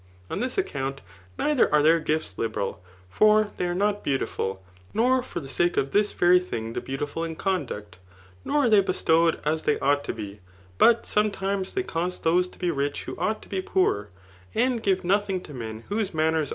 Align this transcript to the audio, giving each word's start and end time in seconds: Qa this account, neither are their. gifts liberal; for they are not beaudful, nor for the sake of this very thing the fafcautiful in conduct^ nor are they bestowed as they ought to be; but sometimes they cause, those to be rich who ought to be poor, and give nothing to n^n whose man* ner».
Qa 0.31 0.35
this 0.41 0.57
account, 0.57 1.01
neither 1.37 1.71
are 1.71 1.83
their. 1.83 1.99
gifts 1.99 2.35
liberal; 2.35 2.83
for 3.07 3.49
they 3.57 3.65
are 3.65 3.75
not 3.75 4.03
beaudful, 4.03 4.57
nor 4.95 5.21
for 5.21 5.39
the 5.41 5.47
sake 5.47 5.77
of 5.77 5.91
this 5.91 6.11
very 6.11 6.39
thing 6.39 6.73
the 6.73 6.81
fafcautiful 6.81 7.23
in 7.23 7.35
conduct^ 7.35 7.99
nor 8.43 8.63
are 8.65 8.69
they 8.69 8.81
bestowed 8.81 9.39
as 9.45 9.61
they 9.61 9.77
ought 9.77 10.03
to 10.05 10.11
be; 10.13 10.39
but 10.79 11.05
sometimes 11.05 11.75
they 11.75 11.83
cause, 11.83 12.17
those 12.19 12.47
to 12.47 12.57
be 12.57 12.71
rich 12.71 13.03
who 13.03 13.15
ought 13.17 13.43
to 13.43 13.47
be 13.47 13.61
poor, 13.61 14.09
and 14.55 14.81
give 14.81 15.03
nothing 15.03 15.39
to 15.41 15.53
n^n 15.53 15.83
whose 15.89 16.15
man* 16.15 16.33
ner». 16.33 16.47